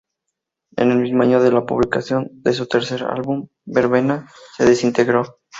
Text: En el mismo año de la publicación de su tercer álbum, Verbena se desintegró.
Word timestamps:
En 0.77 0.89
el 0.89 0.97
mismo 0.97 1.21
año 1.21 1.43
de 1.43 1.51
la 1.51 1.67
publicación 1.67 2.27
de 2.31 2.53
su 2.53 2.65
tercer 2.65 3.03
álbum, 3.03 3.49
Verbena 3.67 4.27
se 4.57 4.65
desintegró. 4.65 5.37